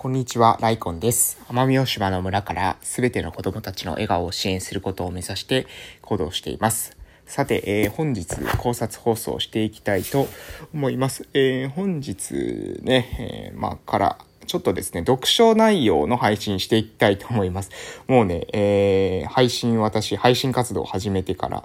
[0.00, 1.38] こんにちは、ライコンです。
[1.48, 5.66] 奄美大島の村からすべての子供たちの笑顔を支援することを目指して
[6.00, 6.96] 行動しています。
[7.26, 8.26] さて、えー、本日
[8.56, 10.26] 考察放送していきたいと
[10.72, 11.28] 思います。
[11.34, 17.70] えー、本日ね、えー、まあ、からちょっとですね、読書内容の配信していきたいと思います。
[18.08, 21.64] もうね、えー、配信、私、配信活動を始めてから、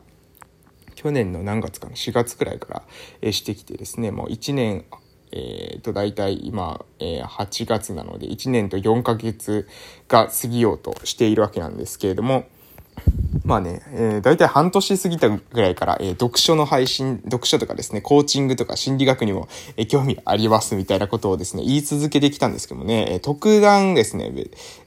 [0.96, 2.84] 去年の何月かな、4月くらいから、
[3.22, 4.84] え、してきてですね、もう1年、
[5.36, 9.68] えっ、ー、と、大体今、えー、8月なので、1年と4ヶ月
[10.08, 12.46] が過ぎようとしているわけなんですけれども、
[13.46, 24.32] まあね、えー、大体半年過ぎたぐらいから、えー、読書の配信、読書とかですね、コーチングとか心理学にも、えー、興味ありますみたいなことをですね、言い続けてきたんですけどもね、えー、特段ですね、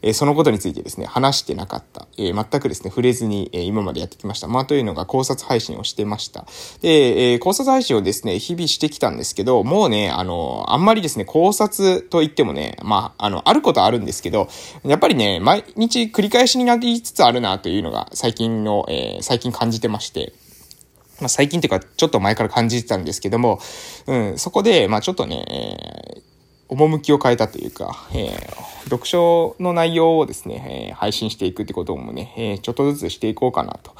[0.03, 2.09] えー、そのことについてですね、話してなかった。
[2.17, 4.48] えー、全くですね、触れずに、えー、今までやってきました。
[4.48, 6.45] まあというのが考察配信をしてました。
[6.81, 14.48] で、えー、考察配信をですね、日々してきたんですけど、もうね、あの、あんまりですね、考察といってもね、まあ、あの、あることはあるんですけど、
[14.84, 20.32] やっぱりね、毎日繰り返しになりつつあるなというのが最近の、えー、最近感じてまして、
[21.20, 23.60] まあ、最近っていうか、ちょっと前から感じてたんですけども、
[24.06, 25.44] うん、そこで、まあちょっとね、
[26.16, 26.22] えー、
[26.69, 33.97] 趣を変えたというか、えー、読書の内容をですね、えー、配信していくってこともね、えー、ちょっとずつしていこうかなと、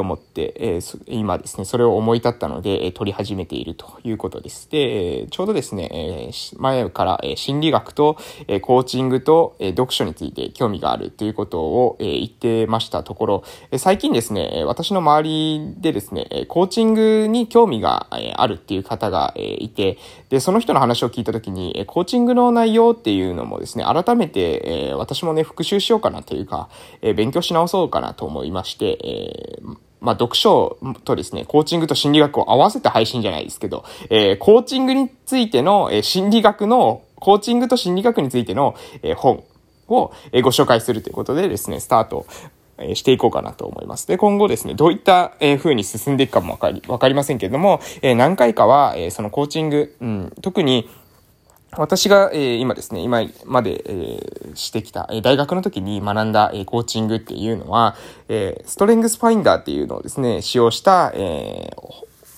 [0.00, 4.70] 思って、えー、今ですね、それを思い立ったので、え撮り始めているということです。
[4.70, 8.16] で、ちょうどですね、え前から、え心理学と、
[8.46, 26.68] えコーチングと、え読書について興味があるということを、え言ってましたところ、え最近ですね、私の周りでですね、コーチングに興味があるっていう方がいて、で、その人の話を聞いたときに、コーチングの内容っていうのもですね、改めて、えー、私もね、復習しようかなというか、
[27.02, 39.44] えー、勉強し直そうかなと思いまして、えーまあ、読書とですね、コーチングと心理学を合わせて配信じゃないですけど、えー、コーチングについての、えー、心理学の、コーチングと心理学についての、えー、本
[39.88, 42.26] を、えー、ご紹介するということでですね、スタート
[42.78, 44.06] えしていこうかなと思います。
[44.06, 50.88] で、今後ですね、どういった、え風に進んでいくかもわかり、わかりませんけれども、え何回かは、えそのコーチング、うん、特に、
[51.72, 54.20] 私が、え、今ですね、今まで、え、
[54.54, 57.94] してきた、え、大学の時に学んだ、え、コーチングっていうのは、
[58.28, 61.70] え、ストレングスファインダーっていうのをですね、使用した、え、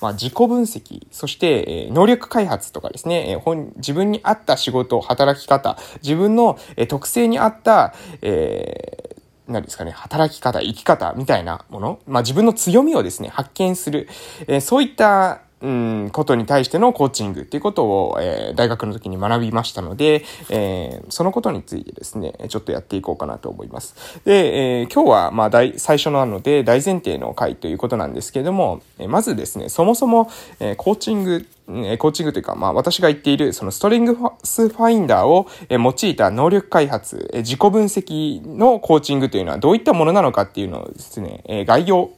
[0.01, 14.09] まあ、自己分析、そして、え、能力開発とかですね、え、本、自分に合った仕事、働き方、自分の、え、特性に合った、えー、何ですかね、働き方、生き方みたいなもの、まあ、自分の強みをですね、発見する、
[14.49, 24.20] え、そういった、うん、ことに対してのコーチングっていうことを、えー、大学の時に学びましたので、えー、そのことについてですね、ちょっとやっていこうかなと思います。
[24.25, 42.10] で、えー、今日は、まあ、大、最初なので、大前提の回ということなんですけれども、えまずですね、そもそも、えコーチング、えコーチングというか、まあ、私が言っている、そのストリングスファインダーをえ用いた能力開発、え自己分析のコーチングというのはどういったものなのかっていうのをですね、え概要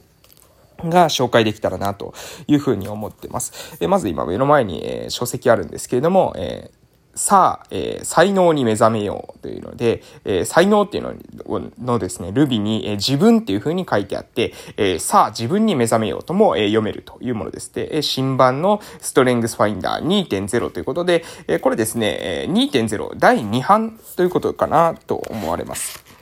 [0.83, 2.13] が紹介できたらなと
[2.47, 3.77] いうふうに思ってます。
[3.79, 6.83] えまず今目の前に、え、書籍あるんですけれども、えー
[7.15, 17.73] さあ、えー、才能に目覚めようというので、えー、才能っていうののですね、ルビに、えー、自分っていう風に書いてあって、えさあ自分に目覚めようとも、え読めるというものです。
[17.73, 26.12] で、新版のストレングスファインダー2.0ということで、えこれですね、え2.0第2版ということかなと思われます。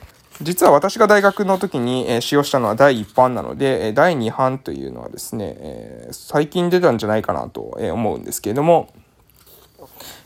[0.41, 8.89] 実は私が大学の時に、え使用したのは第1版なので、え第2版というのはですね、え最近出たんじゃないかなと思うんですけれども、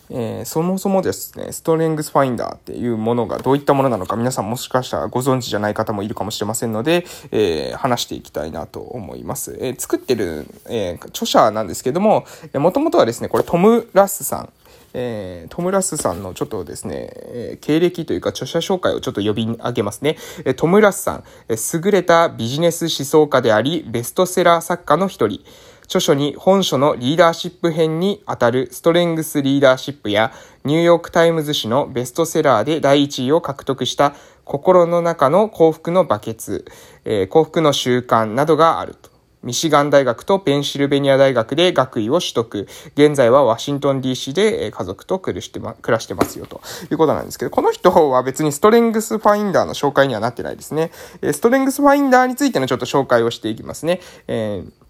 [0.10, 9.58] えー、そもそもですね、ストレングスファインダーっていうものがどういったものなのか皆さんもしかしたらご存知じゃない方もいるかもしれませんので、えー、話していきたいなと思います。
[9.60, 14.50] えー、作ってる、え著者なんですけども、もともとはですね、これトム・ラスさん、
[14.98, 20.16] えー、トムラスさんのちょっとですね、えー、経歴というか著者紹介をちょっと呼び上げますね。
[20.46, 25.44] えー、トムラスさん、え優れたビジネス思想家であり、ベストセラー作家の一人。
[25.84, 30.32] 著書に本書のリーダーシップ編にあたるストレングスリーダーシップや
[30.64, 34.16] ニューヨークタイムズ紙のベストセラーで第1位を獲得した
[34.46, 36.66] 心の中の幸福のバケツ、
[37.04, 39.15] えー、幸福の習慣などがあると。
[39.46, 42.68] ミシガン大学とペンシルベニア大学で学位を取得。
[42.96, 46.62] 現在はワシントン DC で家族と暮らしてま、暮らしてますよと
[46.92, 50.92] いうことなんですけど、この人は別にストレングスファインダーの紹介にはなってないですね。
[51.32, 54.02] ストレングスファインダーについてのちょっと紹介をしていきますね。
[54.28, 54.85] えー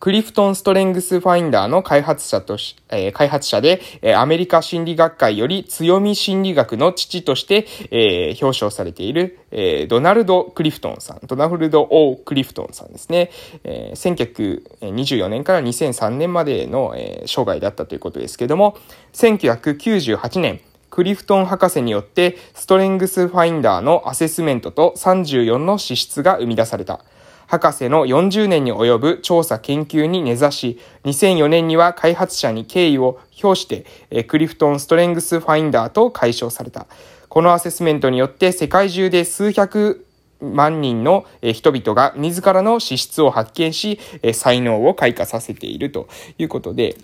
[0.00, 13.30] クリフトンストレングスファインダーの開発者とし、えー、開発者で、えー、アメリカ心理学会より強み心理学の父として、えー、表彰されている、えー、ドナルド・クリフトンさん、ドナルド・オー・クリフトンさんですね。
[13.62, 18.76] えー、1924年から2003年までの、えー、生涯だったということですけれども、
[19.12, 20.60] 1998年、
[20.90, 27.04] クリフトン博士によって、ストレングスファインダーのアセスメントと34の資質が生み出された。
[27.52, 36.86] 博士の40年に及ぶ調査研究に根ざし、2004年には開発者に敬意を表して、クリフトンストレングスファインダーと解消された。
[37.28, 40.06] このアセスメントによって世界中で数百
[40.40, 44.00] 万人の人々が自らの資質を発見し、
[44.32, 46.08] 才能を開花させていると
[46.38, 46.96] いうことで、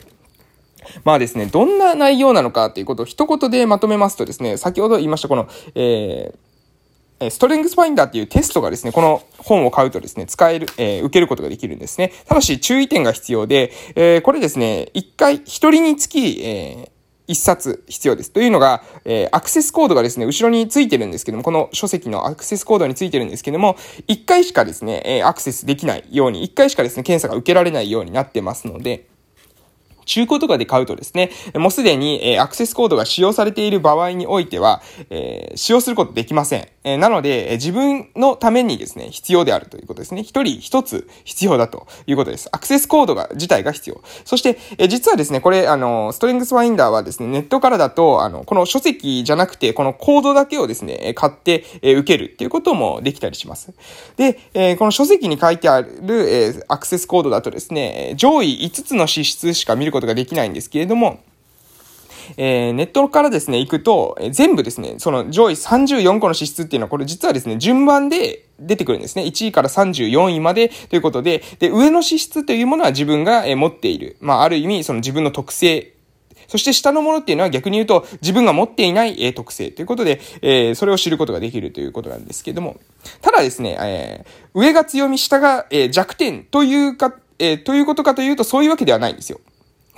[1.04, 6.47] まあですね、どんな内容なのかということを一言でまとめますとですね、先ほど言いましたこの、えー
[7.20, 12.12] ストレングスファインダーっていうテストがですね、この本を買うとですね、使える、えー、受けることができるんですね。
[12.26, 16.90] ただし注意点が必要で、えー、これですね、一回、一人につき、えー、
[17.26, 18.30] 一冊必要です。
[18.30, 23.76] というのが、えー、アクセスコードがですね、後ろについてるんですけども、この書籍のアクセスコードについてるんですけども、
[24.06, 29.06] 一回しかですね、えー、アクセスできないように、一回しかですね、検査が受けられないようになってますので、
[30.08, 34.80] 中古とかで買うとですね、もうすでに、えアクセスコードが使用されている場合においては、
[35.10, 36.66] えー、使用することできません。
[36.94, 40.22] え、なので、え自分のためにですね、必要であるということですね。
[40.22, 42.48] 一人一つ必要だということです。
[42.52, 44.00] アクセスコードが、自体が必要。
[44.24, 53.72] そして、え実はですね、これ、あの、ストレングスファインダーはですね、ネットからだと、あの、この書籍じゃなくて、このコードだけをですね、買って、え受けるっていうこともできたりします。
[54.16, 61.20] で、えこの書籍に書いてある、えアクセスコードだとですね、上位5つの資質しか見ることができないんですけれども、
[62.36, 69.24] えー、ネットからですね、行くと、えー、全部ですね、その上位34個の資質っていうのは、これ実はですね、順番で出てくるんですね。
[69.24, 74.16] 1位から34位までということで、で、上の資質というものは自分が、え、持っている。
[74.20, 75.94] まあ、ある意味、その自分の特性
[76.48, 82.80] そして下のものっていうのは逆に言うと自分が持っていない、え特性ということで、え、それを知ることができるということなんですけども。
[83.20, 89.40] ただですね、えー、上が強み、下が、え、弱点というか、え、ということかというとそういうわけではないんですよ。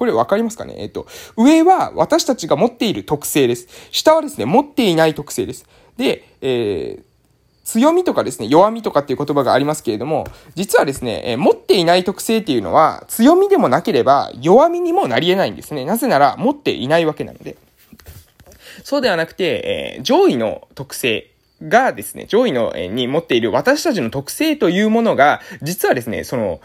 [0.00, 0.76] これわかりますかね？
[0.78, 1.06] えっ、と、
[1.36, 3.68] 上は私たちが持っている特性です。
[3.90, 5.66] 下はですね、持っていない特性です。
[5.98, 7.02] で、えー、
[7.64, 15.84] 強みとかですね、弱みとかっていう言葉がありますけれども、実はですね、えー、持っていない特性っていうのは、強みでもなければ弱みにもなり得ないんですね。
[15.84, 17.58] なぜなら、持っていないわけなので。
[18.82, 21.30] そうではなくて、えー、上位の特性
[21.62, 26.62] がですね、上位の、えー、に持っている私たちの特性というものが、実はですね、その、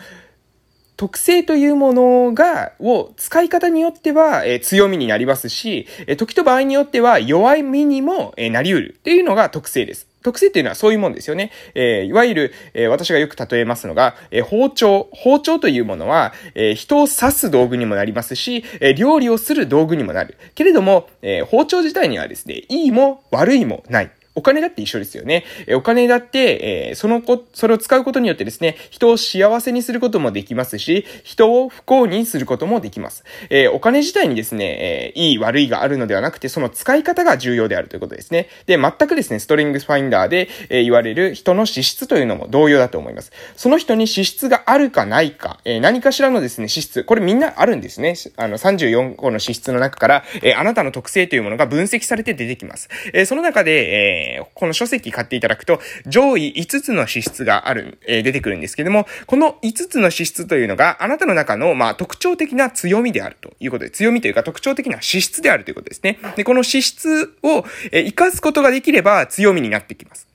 [0.97, 10.07] 特性というものが、を使い方によっては、え、強みになりますし、え、時と場合によっては弱みにも、え、なり得るっていうのが特性です。
[10.23, 11.51] 特性っていうのはそういうもんですよね。
[11.75, 15.07] えー、いわゆる、えー、私がよく例えますのが、えー、包丁。
[15.11, 20.37] 包丁というものは、え、人を刺す道具にもなりますし、え、料理をする道具にもなる。
[20.55, 24.11] けれども、え、包丁自体にはですね、いいも悪いもない。
[24.35, 25.45] お金だって一緒ですよね。
[25.65, 33.23] えお金だって、えー、そのこ、それを使うことによってですね、人を幸せにすることもできますし、人を不幸にすることもできます。
[33.49, 38.49] えー、お金自体にですね、えー、いい悪いがあるのではなくて、その使い方が重要であるということですね。
[38.65, 43.31] で、全くですね、ストリングスファインダーで、え言われる人の資質というのも同様だと思います。
[43.55, 48.15] その人に資質があるかないか、え何かしらのですね、資質、これみんなあるんですね。
[48.35, 52.89] あの、34個の資質の中から、えあなたの特性というものが分析されて出てきます。
[53.13, 66.19] えその中で、ええー、この書籍買っていただくと、上位5つの資質がある、えー、出てくるんですけども、この5つの資質というのが、あなたの中の、まあ、特徴的な強みであるということで、強みというか特徴的な資質であるということですね。
[66.35, 70.27] で、この資質を、えー、活かすことができれば強みになってきます。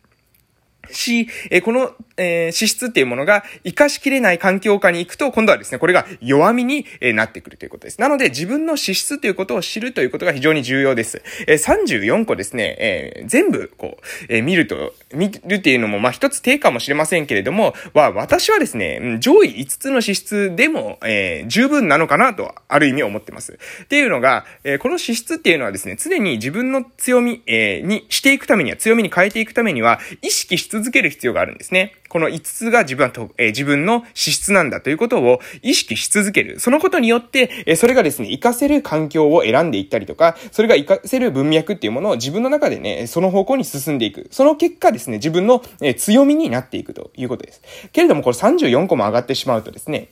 [0.92, 8.00] し、えこの、えー、資質っていうものが活かしきれない環境下に行くと、今度はですね、これが弱みに、えなってくるということです。
[8.00, 11.22] なので、自分の資質ということを知るということが非常に重要です。
[11.46, 23.58] え34個ですね、えー、全部、こう、え見ると、見るっていうのも、まあ、一つ低かもしれませんけれども、は、私はですね、上位5つの資質でも、えー、十分なのかなと、ある意味思ってます。
[23.84, 31.94] っていうのが、え、この資質っていうのはですね、常に自分の強み、え、にしていくためには、強みに変えていくためには、意識し続続ける必要があるんですね。
[32.08, 36.58] この5つが自分はと、えー、自分の資質なんだということを意識し続ける。
[36.58, 44.28] そのことによって、えー、それがですね、活かせる環境を選んでいったりとか、それが活かせる文脈っていうものを自分の中でね、その方向に進んでいく。
[44.30, 47.62] その結果ですね、自分の、え、強みになっていくということです。
[47.92, 50.08] けれども、これ34個も上がってしまうとですね、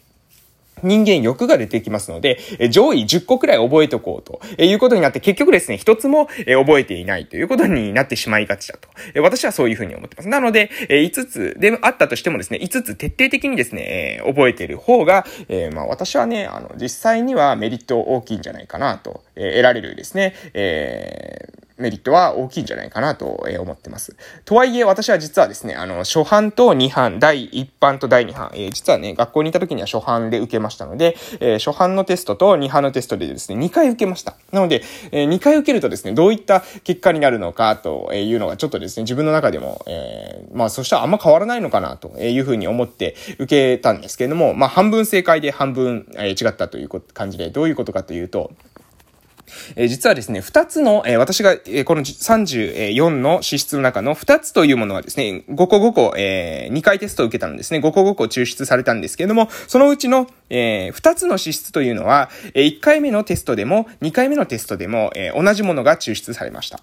[0.83, 2.39] 人間欲が出てきますので、
[2.71, 8.89] 上位10個くらい覚えとこうということになって結局ですね、一つも覚えていないということになってしまいがちだと。
[9.21, 10.29] 私はそういうふうに思ってます。
[10.29, 24.17] なので、5つであったとしてもですね、5つ徹底的にですね、覚えている方が、えまあ私はね、あの、実際にはメリット大きいんじゃないかなと、え得られるですね、えーメリットは大きいんじゃないかなと思ってます。
[24.45, 34.35] とはいえ、私は実はですね、あの、初版と二版、第1版と第2版、えー、実はね、学校にいた時には初版で受けましたので、えー、初版のテストと二版のテストでですね、2回受けました。
[34.53, 34.83] なので、
[35.13, 48.51] えー、2回受けるとですね、どういった結果になるのかというのがちょっとですね、自分の中でも、えー、まあ、そしたらあんま変わらないのかなというふうに思って受けたんですけれども、まあ、半分正解で半分、えー、違ったという感じで、どういうことかというと、
[49.77, 57.81] え、実はですね、二つの、え、私が、え、この34の資質の中の二つというものはですね、5個5個、えー、2回テストを受けたんですね。
[57.81, 66.81] 5個5個抽出されたんですけれども、そのうちの、えー、2つの資質というのは、え、1回目のテストでも、2回目のテストでも、え、同じものが抽出されました。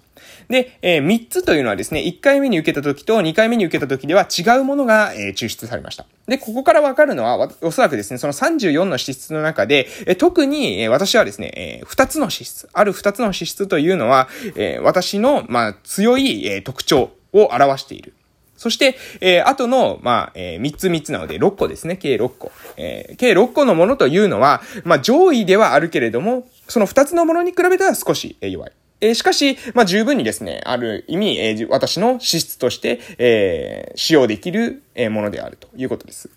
[0.48, 6.06] で、えー、3つというのはですね、1回目に受けた時と2回目に受けた時では違うものが、え、抽出されました。
[6.28, 18.14] で、ここからわかるのは、おそらくですね、その34の資質の中で、え、特に、え、私はですね、えー、2つの資質、ある2つの資質というのは、えー、私の、まあ、強い、えー、特徴を表している。
[18.56, 21.96] そして、えー、後の、まあ、えー、3つ3つなので、6個ですね。
[21.96, 22.52] 計6個。
[22.76, 28.72] えー、計6個のものというのは、まあ、上位ではあるけれども、その2つのものに比べたら少し、えー、弱い。
[29.02, 36.30] えー、しかし、まあ、十分にですね、ある意味、えー、私の資質として、えー、使用できる、えー、ものであるということです。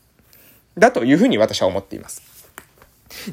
[0.78, 2.29] だというふうに私は思っています。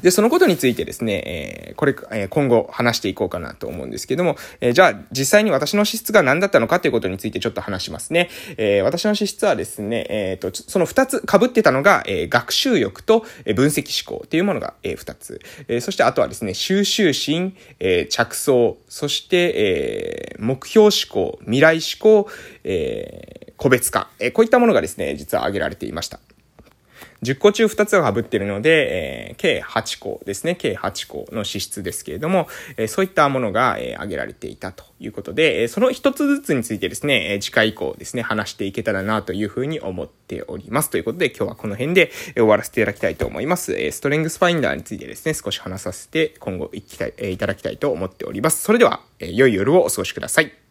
[0.01, 8.29] で、そのことについてですね、えー、これ、えー、今後話していこうかなと思うんですけども、えー、じゃあ実際に私の資質が何だったのかということについてちょっと話しますね。
[8.57, 15.41] えー、私の資質はですね、えっ、ー、と、その二つ被ってたのが、えー、学習欲と分析思考っていうものが、えー、二つ。
[15.67, 22.29] えー、そしてあとはですね、収集心、えー、着想、そして、えー、目標思考、未来思考、
[22.63, 26.19] えー、個別化、えー、こういったものがですね、実は挙げられていました。
[27.23, 30.55] 10個中2つが被っているので、えー、計8個ですね。
[30.55, 32.47] 計8個の資質ですけれども、
[32.77, 40.89] えー、そういったものが、えー、挙げられていたということで、えー、その1つずつについてですね、え、次回以降ですね、話していけたらなというふうに思っております。
[40.89, 43.73] ということで、今日はこの辺で終わらせていただきたいと思います。
[43.73, 48.63] え、ストレングスファインダーについてですね、少し話させて今後いきたい、え、いただきたいと思っております。
[48.63, 50.66] それでは、え、良い夜をお過ごしください。